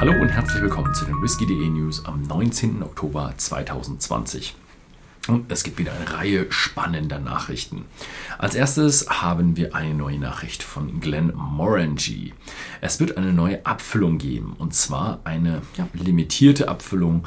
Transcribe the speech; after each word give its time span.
Hallo 0.00 0.12
und 0.12 0.30
herzlich 0.30 0.62
willkommen 0.62 0.94
zu 0.94 1.04
den 1.04 1.20
Whisky.de 1.20 1.68
News 1.68 2.06
am 2.06 2.22
19. 2.22 2.82
Oktober 2.82 3.34
2020. 3.36 4.54
Und 5.28 5.52
es 5.52 5.62
gibt 5.62 5.78
wieder 5.78 5.92
eine 5.92 6.10
Reihe 6.10 6.46
spannender 6.50 7.18
Nachrichten. 7.18 7.84
Als 8.38 8.54
erstes 8.54 9.10
haben 9.10 9.58
wir 9.58 9.74
eine 9.74 9.92
neue 9.92 10.18
Nachricht 10.18 10.62
von 10.62 11.00
Glenn 11.00 11.34
Morangy. 11.36 12.32
Es 12.80 12.98
wird 12.98 13.18
eine 13.18 13.34
neue 13.34 13.66
Abfüllung 13.66 14.16
geben 14.16 14.54
und 14.56 14.72
zwar 14.74 15.20
eine 15.24 15.60
ja, 15.76 15.86
limitierte 15.92 16.70
Abfüllung 16.70 17.26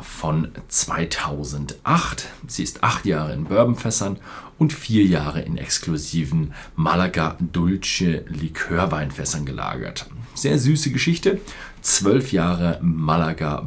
von 0.00 0.48
2008. 0.68 2.30
Sie 2.46 2.62
ist 2.62 2.82
acht 2.82 3.04
Jahre 3.04 3.34
in 3.34 3.44
Bourbonfässern 3.44 4.18
und 4.58 4.72
vier 4.72 5.04
Jahre 5.04 5.42
in 5.42 5.58
exklusiven 5.58 6.54
Malaga 6.74 7.36
Dulce 7.38 8.24
Likörweinfässern 8.28 9.44
gelagert. 9.44 10.06
Sehr 10.34 10.58
süße 10.58 10.90
Geschichte. 10.90 11.40
Zwölf 11.84 12.32
Jahre 12.32 12.78
Malaga 12.80 13.62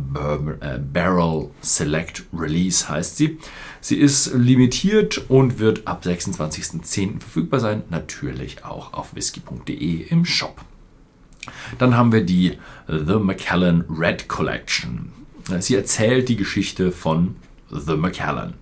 äh, 0.60 0.80
Barrel 0.80 1.52
Select 1.62 2.24
Release 2.36 2.90
heißt 2.90 3.16
sie. 3.16 3.38
Sie 3.80 3.96
ist 3.96 4.34
limitiert 4.34 5.30
und 5.30 5.60
wird 5.60 5.86
ab 5.86 6.02
26.10. 6.04 7.20
verfügbar 7.20 7.60
sein. 7.60 7.84
Natürlich 7.92 8.66
auch 8.66 8.94
auf 8.94 9.14
whisky.de 9.14 10.08
im 10.10 10.26
Shop. 10.26 10.62
Dann 11.78 11.96
haben 11.96 12.12
wir 12.12 12.26
die 12.26 12.58
The 12.88 13.20
Macallan 13.20 13.86
Red 13.88 14.28
Collection. 14.28 15.12
Sie 15.60 15.76
erzählt 15.76 16.28
die 16.28 16.38
Geschichte 16.38 16.92
von 16.92 17.36
The 17.70 17.98
Macallan. 17.98 18.56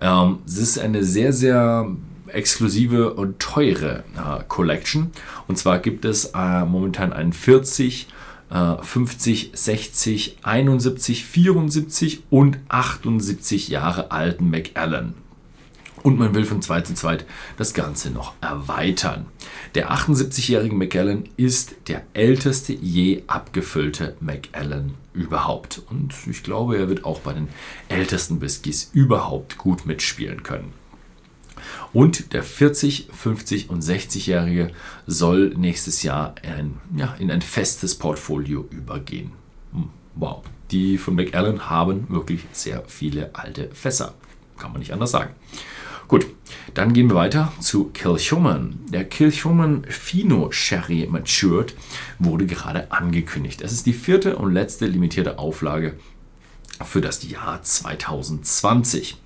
Ähm, 0.00 0.38
es 0.46 0.56
ist 0.56 0.78
eine 0.78 1.04
sehr, 1.04 1.34
sehr 1.34 1.94
exklusive 2.28 3.12
und 3.12 3.38
teure 3.38 4.04
äh, 4.16 4.44
Collection. 4.48 5.10
Und 5.46 5.58
zwar 5.58 5.78
gibt 5.78 6.06
es 6.06 6.32
äh, 6.34 6.64
momentan 6.64 7.12
einen 7.12 7.34
40, 7.34 8.08
äh, 8.08 8.17
50, 8.50 9.52
60, 9.54 10.38
71, 10.42 11.24
74 11.24 12.22
und 12.30 12.58
78 12.68 13.68
Jahre 13.68 14.10
alten 14.10 14.50
Macallan. 14.50 15.14
Und 16.02 16.18
man 16.18 16.34
will 16.34 16.44
von 16.44 16.62
Zweit 16.62 16.86
zu 16.86 16.94
Zweit 16.94 17.26
das 17.56 17.74
Ganze 17.74 18.10
noch 18.10 18.34
erweitern. 18.40 19.26
Der 19.74 19.92
78-jährige 19.92 20.74
Macallan 20.74 21.24
ist 21.36 21.74
der 21.88 22.02
älteste 22.14 22.72
je 22.72 23.24
abgefüllte 23.26 24.16
Macallan 24.20 24.94
überhaupt. 25.12 25.82
Und 25.90 26.14
ich 26.30 26.42
glaube, 26.42 26.78
er 26.78 26.88
wird 26.88 27.04
auch 27.04 27.20
bei 27.20 27.32
den 27.32 27.48
ältesten 27.88 28.40
Whiskys 28.40 28.90
überhaupt 28.92 29.58
gut 29.58 29.86
mitspielen 29.86 30.42
können. 30.42 30.72
Und 31.92 32.32
der 32.32 32.42
40, 32.42 33.08
50 33.12 33.70
und 33.70 33.82
60-Jährige 33.82 34.70
soll 35.06 35.54
nächstes 35.56 36.02
Jahr 36.02 36.34
ein, 36.42 36.80
ja, 36.96 37.14
in 37.18 37.30
ein 37.30 37.42
festes 37.42 37.94
Portfolio 37.94 38.66
übergehen. 38.70 39.32
Hm, 39.72 39.90
wow, 40.14 40.42
die 40.70 40.98
von 40.98 41.14
McAllen 41.14 41.70
haben 41.70 42.06
wirklich 42.08 42.46
sehr 42.52 42.84
viele 42.86 43.34
alte 43.34 43.70
Fässer. 43.72 44.14
Kann 44.58 44.72
man 44.72 44.80
nicht 44.80 44.92
anders 44.92 45.10
sagen. 45.10 45.34
Gut, 46.08 46.26
dann 46.72 46.94
gehen 46.94 47.10
wir 47.10 47.16
weiter 47.16 47.52
zu 47.60 47.90
Kilchoman. 47.90 48.80
Der 48.88 49.04
Kilchoman 49.04 49.84
Fino 49.84 50.50
Sherry 50.50 51.06
Matured 51.10 51.74
wurde 52.18 52.46
gerade 52.46 52.90
angekündigt. 52.90 53.60
Es 53.60 53.72
ist 53.72 53.84
die 53.84 53.92
vierte 53.92 54.36
und 54.36 54.52
letzte 54.52 54.86
limitierte 54.86 55.38
Auflage 55.38 55.94
für 56.82 57.02
das 57.02 57.28
Jahr 57.28 57.62
2020. 57.62 59.18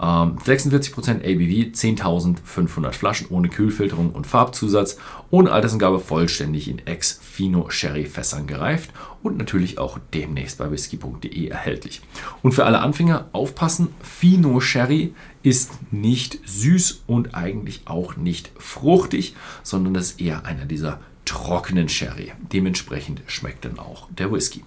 46% 0.00 1.18
ABV, 1.18 1.74
10.500 1.74 2.92
Flaschen 2.92 3.26
ohne 3.28 3.50
Kühlfilterung 3.50 4.10
und 4.12 4.26
Farbzusatz, 4.26 4.96
ohne 5.30 5.52
Altersangabe 5.52 6.00
vollständig 6.00 6.68
in 6.68 6.78
Ex-Fino 6.86 7.68
Sherry 7.68 8.06
Fässern 8.06 8.46
gereift 8.46 8.90
und 9.22 9.36
natürlich 9.36 9.78
auch 9.78 9.98
demnächst 10.14 10.56
bei 10.56 10.70
whisky.de 10.70 11.48
erhältlich. 11.48 12.00
Und 12.42 12.52
für 12.52 12.64
alle 12.64 12.80
Anfänger 12.80 13.28
aufpassen, 13.32 13.88
Fino 14.00 14.60
Sherry 14.60 15.14
ist 15.42 15.92
nicht 15.92 16.38
süß 16.46 17.02
und 17.06 17.34
eigentlich 17.34 17.82
auch 17.84 18.16
nicht 18.16 18.52
fruchtig, 18.58 19.34
sondern 19.62 19.96
ist 19.96 20.18
eher 20.18 20.46
einer 20.46 20.64
dieser 20.64 21.00
trockenen 21.26 21.90
Sherry. 21.90 22.32
Dementsprechend 22.52 23.20
schmeckt 23.26 23.66
dann 23.66 23.78
auch 23.78 24.08
der 24.10 24.32
Whisky. 24.32 24.64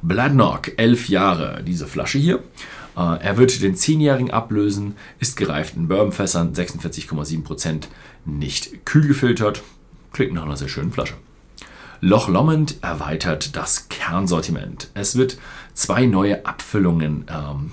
Bladnock, 0.00 0.78
11 0.78 1.08
Jahre, 1.08 1.64
diese 1.64 1.88
Flasche 1.88 2.18
hier. 2.18 2.44
Äh, 2.96 3.22
er 3.22 3.36
wird 3.36 3.62
den 3.62 3.74
10-Jährigen 3.74 4.30
ablösen, 4.30 4.96
ist 5.18 5.36
gereift 5.36 5.76
in 5.76 5.88
Bourbonfässern, 5.88 6.54
46,7%, 6.54 7.84
nicht 8.24 8.84
kühl 8.86 9.06
gefiltert. 9.06 9.62
Klingt 10.12 10.32
nach 10.32 10.44
einer 10.44 10.56
sehr 10.56 10.68
schönen 10.68 10.92
Flasche. 10.92 11.14
Loch 12.00 12.28
Lomond 12.28 12.76
erweitert 12.82 13.56
das 13.56 13.88
Kernsortiment. 13.88 14.90
Es 14.94 15.16
wird 15.16 15.38
zwei 15.74 16.06
neue 16.06 16.44
Abfüllungen 16.44 17.26
ähm, 17.30 17.72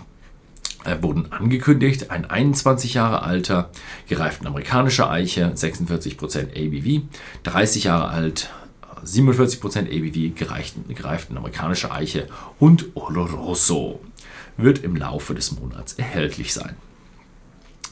äh, 0.86 1.02
wurden 1.02 1.32
angekündigt. 1.32 2.12
Ein 2.12 2.30
21 2.30 2.94
Jahre 2.94 3.24
alter, 3.24 3.70
gereiften 4.08 4.48
amerikanischer 4.48 5.10
Eiche, 5.10 5.54
46% 5.56 6.52
ABV, 6.52 7.04
30 7.44 7.86
Jahre 7.86 8.10
alt, 8.10 8.50
47% 9.06 9.88
ABV, 9.88 10.38
gereiften, 10.38 10.94
gereiften 10.94 11.38
amerikanischer 11.38 11.92
Eiche 11.92 12.28
und 12.60 12.88
Oloroso 12.96 14.00
wird 14.58 14.80
im 14.80 14.96
Laufe 14.96 15.34
des 15.34 15.52
Monats 15.60 15.94
erhältlich 15.94 16.54
sein. 16.54 16.76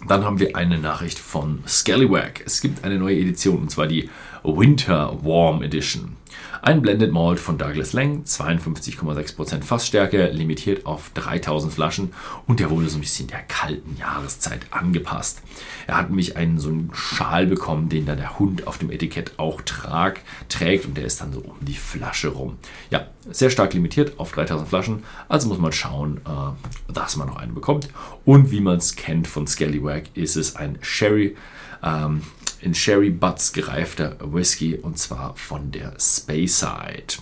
Dann 0.08 0.26
haben 0.26 0.40
wir 0.40 0.56
eine 0.56 0.80
Nachricht 0.80 1.20
von 1.20 1.64
Scallywag. 1.68 2.42
Es 2.46 2.62
gibt 2.62 2.84
eine 2.84 2.98
neue 2.98 3.18
Edition 3.18 3.60
und 3.60 3.72
zwar 3.72 3.88
die 3.88 4.10
Winter 4.44 5.24
Warm 5.24 5.62
Edition. 5.62 6.18
Ein 6.62 6.81
Blended 6.81 7.12
Malt 7.12 7.40
von 7.40 7.57
Douglas 7.57 7.94
Lang, 7.94 8.24
52,6% 8.24 9.63
Fassstärke, 9.63 10.29
limitiert 10.31 10.85
auf 10.85 11.09
3000 11.13 11.74
Flaschen 11.74 12.13
und 12.47 12.59
der 12.59 12.69
wurde 12.69 12.88
so 12.90 12.97
ein 12.97 13.02
bisschen 13.02 13.28
der 13.28 13.41
kalten 13.41 13.97
Jahreszeit 13.97 14.68
angepasst. 14.72 15.41
Er 15.88 15.97
hat 15.97 16.09
nämlich 16.09 16.38
einen 16.38 16.59
so 16.59 16.69
einen 16.69 16.91
Schal 16.94 17.47
bekommen, 17.47 17.90
den 17.90 18.06
dann 18.06 18.18
der 18.18 18.38
Hund 18.40 18.68
auf 18.68 18.78
dem 18.78 18.91
Etikett 18.91 19.34
auch 19.38 19.62
trag, 19.62 20.22
trägt 20.50 20.85
und 20.85 20.96
der 20.96 21.06
ist 21.06 21.22
dann 21.22 21.34
so 21.34 21.40
um 21.40 21.56
die 21.62 21.74
Flasche 21.74 22.29
rum. 22.29 22.58
Ja, 22.90 23.08
sehr 23.29 23.50
stark 23.50 23.73
limitiert 23.73 24.19
auf 24.19 24.31
3000 24.31 24.69
Flaschen, 24.69 25.03
also 25.29 25.47
muss 25.47 25.58
man 25.59 25.72
schauen, 25.72 26.22
äh, 26.25 26.94
dass 26.94 27.16
man 27.16 27.28
noch 27.28 27.38
eine 27.38 27.53
bekommt. 27.53 27.90
Und 28.25 28.52
wie 28.52 28.62
man 28.62 28.78
es 28.78 28.96
kennt 28.96 29.28
von 29.28 29.47
Scallywag, 29.47 30.03
ist 30.16 30.35
es 30.35 30.56
ein 30.56 30.78
Sherry. 30.81 31.35
Ähm, 31.84 32.22
in 32.62 32.74
Sherry 32.74 33.10
Butts 33.10 33.54
gereifter 33.54 34.18
Whisky 34.22 34.76
und 34.76 34.98
zwar 34.98 35.36
von 35.36 35.72
der 35.72 35.94
Speyside. 36.00 37.22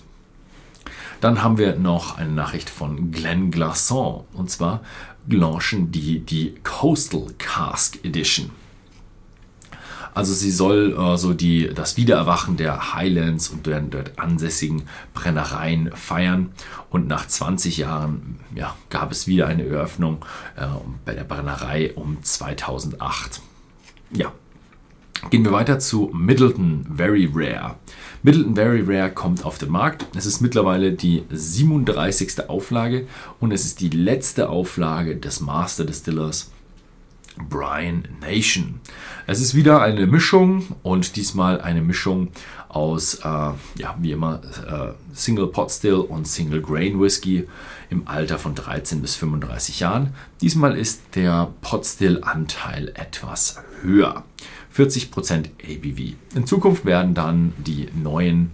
Dann 1.22 1.44
haben 1.44 1.58
wir 1.58 1.76
noch 1.76 2.18
eine 2.18 2.32
Nachricht 2.32 2.70
von 2.70 3.12
Glenn 3.12 3.52
Glasson 3.52 4.26
und 4.34 4.50
zwar 4.50 4.82
launchen 5.28 5.92
die 5.92 6.20
die 6.20 6.56
Coastal 6.64 7.28
Cask 7.38 8.04
Edition. 8.04 8.52
Also 10.14 10.34
sie 10.34 10.52
soll 10.52 10.96
äh, 10.98 11.18
so 11.18 11.34
die, 11.34 11.72
das 11.74 11.96
Wiedererwachen 11.96 12.58
der 12.58 12.94
Highlands 12.94 13.50
und 13.50 13.66
der 13.68 13.80
dort 13.82 14.18
ansässigen 14.18 14.84
Brennereien 15.14 15.92
feiern. 15.94 16.52
Und 16.90 17.08
nach 17.08 17.28
20 17.28 17.78
Jahren 17.78 18.40
ja, 18.56 18.76
gab 18.90 19.12
es 19.12 19.28
wieder 19.28 19.48
eine 19.48 19.66
Eröffnung 19.66 20.26
äh, 20.58 20.66
bei 21.06 21.14
der 21.14 21.24
Brennerei 21.24 21.94
um 21.94 22.22
2008. 22.24 23.42
Ja, 24.12 24.34
Gehen 25.30 25.44
wir 25.44 25.52
weiter 25.52 25.80
zu 25.80 26.10
Middleton 26.14 26.88
Very 26.96 27.30
Rare. 27.32 27.76
Middleton 28.24 28.56
Very 28.56 28.82
Rare 28.82 29.12
kommt 29.12 29.46
auf 29.46 29.58
den 29.58 29.70
Markt. 29.70 30.08
Es 30.16 30.26
ist 30.26 30.42
mittlerweile 30.42 30.94
die 30.94 31.24
37. 31.30 32.50
Auflage 32.50 33.06
und 33.40 33.52
es 33.52 33.66
ist 33.66 33.82
die 33.82 33.90
letzte 33.90 34.50
Auflage 34.50 35.18
des 35.18 35.42
Master 35.42 35.86
Distillers 35.86 36.52
Brian 37.48 38.08
Nation. 38.22 38.82
Es 39.28 39.40
ist 39.40 39.56
wieder 39.56 39.82
eine 39.82 40.08
Mischung 40.08 40.64
und 40.84 41.16
diesmal 41.16 41.62
eine 41.62 41.82
Mischung 41.82 42.30
aus, 42.68 43.16
äh, 43.16 43.24
ja, 43.24 43.98
wie 44.00 44.12
immer, 44.12 44.42
äh, 44.68 44.94
Single 45.14 45.48
Pot 45.48 45.72
Still 45.72 45.96
und 45.96 46.28
Single 46.28 46.62
Grain 46.62 47.00
Whisky 47.00 47.48
im 47.90 48.08
Alter 48.08 48.40
von 48.40 48.56
13 48.56 49.02
bis 49.02 49.16
35 49.16 49.80
Jahren. 49.80 50.14
Diesmal 50.42 50.78
ist 50.78 51.02
der 51.16 51.52
Pot 51.62 51.86
Still 51.86 52.20
Anteil 52.24 52.90
etwas 52.96 53.60
höher. 53.82 54.24
40% 54.76 55.50
ABV. 55.64 56.16
In 56.36 56.46
Zukunft 56.46 56.86
werden 56.86 57.14
dann 57.14 57.54
die 57.58 57.90
neuen 57.94 58.52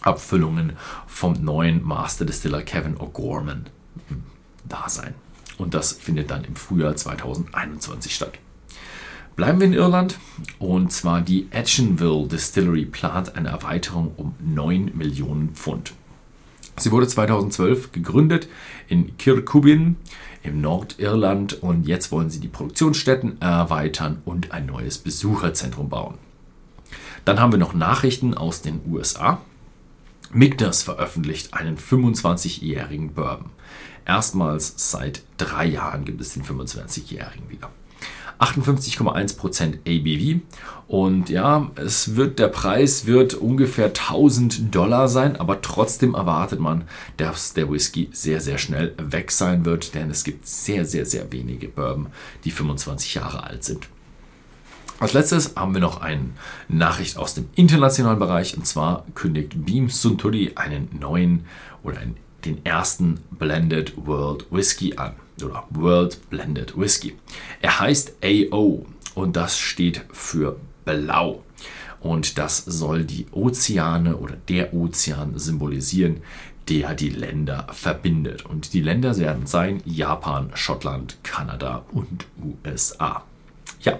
Abfüllungen 0.00 0.74
vom 1.06 1.32
neuen 1.34 1.82
Master 1.82 2.24
Distiller 2.24 2.62
Kevin 2.62 2.96
O'Gorman 2.96 3.66
hm, 4.08 4.22
da 4.68 4.88
sein. 4.88 5.14
Und 5.58 5.74
das 5.74 5.92
findet 5.92 6.30
dann 6.30 6.44
im 6.44 6.56
Frühjahr 6.56 6.96
2021 6.96 8.14
statt. 8.14 8.38
Bleiben 9.36 9.58
wir 9.58 9.66
in 9.66 9.72
Irland 9.72 10.18
und 10.60 10.92
zwar 10.92 11.20
die 11.20 11.48
Etchenville 11.50 12.28
Distillery 12.28 12.84
plant 12.84 13.34
eine 13.34 13.48
Erweiterung 13.48 14.12
um 14.16 14.34
9 14.40 14.92
Millionen 14.94 15.50
Pfund. 15.54 15.92
Sie 16.76 16.90
wurde 16.92 17.06
2012 17.06 17.92
gegründet 17.92 18.48
in 18.88 19.16
Kirkubin 19.16 19.96
im 20.44 20.60
Nordirland 20.60 21.62
und 21.62 21.88
jetzt 21.88 22.12
wollen 22.12 22.30
sie 22.30 22.38
die 22.38 22.48
Produktionsstätten 22.48 23.40
erweitern 23.40 24.22
und 24.24 24.52
ein 24.52 24.66
neues 24.66 24.98
Besucherzentrum 24.98 25.88
bauen. 25.88 26.18
Dann 27.24 27.40
haben 27.40 27.52
wir 27.52 27.58
noch 27.58 27.74
Nachrichten 27.74 28.34
aus 28.34 28.62
den 28.62 28.80
USA. 28.86 29.40
Migdas 30.30 30.82
veröffentlicht 30.82 31.54
einen 31.54 31.78
25-jährigen 31.78 33.14
Bourbon. 33.14 33.50
Erstmals 34.04 34.74
seit 34.76 35.22
drei 35.38 35.64
Jahren 35.64 36.04
gibt 36.04 36.20
es 36.20 36.34
den 36.34 36.44
25-jährigen 36.44 37.48
wieder. 37.48 37.70
58,1% 38.38 39.78
ABV 39.86 40.40
und 40.86 41.30
ja, 41.30 41.70
es 41.76 42.16
wird 42.16 42.38
der 42.38 42.48
Preis 42.48 43.06
wird 43.06 43.34
ungefähr 43.34 43.86
1000 43.86 44.74
Dollar 44.74 45.08
sein, 45.08 45.36
aber 45.36 45.62
trotzdem 45.62 46.14
erwartet 46.14 46.60
man, 46.60 46.84
dass 47.16 47.54
der 47.54 47.70
Whisky 47.70 48.10
sehr 48.12 48.40
sehr 48.40 48.58
schnell 48.58 48.94
weg 48.98 49.30
sein 49.30 49.64
wird, 49.64 49.94
denn 49.94 50.10
es 50.10 50.24
gibt 50.24 50.46
sehr 50.46 50.84
sehr 50.84 51.06
sehr 51.06 51.32
wenige 51.32 51.68
Bourbon, 51.68 52.08
die 52.44 52.50
25 52.50 53.14
Jahre 53.14 53.44
alt 53.44 53.64
sind. 53.64 53.88
Als 55.00 55.12
letztes 55.12 55.56
haben 55.56 55.74
wir 55.74 55.80
noch 55.80 56.00
eine 56.00 56.30
Nachricht 56.68 57.16
aus 57.16 57.34
dem 57.34 57.48
internationalen 57.56 58.18
Bereich 58.18 58.56
und 58.56 58.66
zwar 58.66 59.04
kündigt 59.14 59.64
Beam 59.64 59.88
Suntory 59.88 60.52
einen 60.54 60.88
neuen 60.98 61.46
oder 61.82 61.98
einen, 61.98 62.16
den 62.44 62.64
ersten 62.64 63.20
Blended 63.30 63.94
World 63.96 64.46
Whisky 64.50 64.96
an 64.96 65.14
oder 65.42 65.64
World 65.70 66.30
Blended 66.30 66.78
Whisky. 66.78 67.14
Er 67.60 67.80
heißt 67.80 68.14
AO 68.22 68.86
und 69.14 69.36
das 69.36 69.58
steht 69.58 70.04
für 70.12 70.56
Blau. 70.84 71.42
Und 72.00 72.36
das 72.36 72.58
soll 72.58 73.04
die 73.04 73.26
Ozeane 73.32 74.18
oder 74.18 74.36
der 74.48 74.74
Ozean 74.74 75.38
symbolisieren, 75.38 76.18
der 76.68 76.94
die 76.94 77.08
Länder 77.08 77.66
verbindet. 77.72 78.44
Und 78.44 78.74
die 78.74 78.82
Länder 78.82 79.16
werden 79.16 79.46
sein 79.46 79.82
Japan, 79.84 80.50
Schottland, 80.54 81.16
Kanada 81.22 81.84
und 81.92 82.26
USA. 82.64 83.24
Ja, 83.80 83.98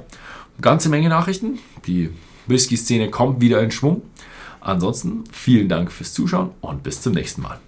ganze 0.61 0.89
Menge 0.89 1.09
Nachrichten. 1.09 1.59
Die 1.87 2.11
Whisky-Szene 2.47 3.11
kommt 3.11 3.41
wieder 3.41 3.63
in 3.63 3.71
Schwung. 3.71 4.03
Ansonsten 4.61 5.25
vielen 5.33 5.69
Dank 5.69 5.93
fürs 5.93 6.15
Zuschauen 6.15 6.51
und 6.61 6.83
bis 6.83 7.03
zum 7.03 7.13
nächsten 7.13 7.43
Mal. 7.43 7.59